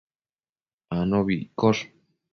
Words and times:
anobi 0.97 1.35
iccosh 1.45 1.81